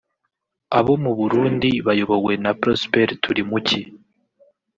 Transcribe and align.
abo 0.77 0.93
mu 1.03 1.11
Burundi 1.19 1.69
bayobowe 1.85 2.33
na 2.43 2.51
Prosper 2.61 3.07
Turimuki 3.23 3.81